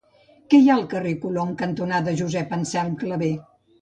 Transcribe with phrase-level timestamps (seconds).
[0.53, 3.31] Què hi ha al carrer Colom cantonada Josep Anselm Clavé?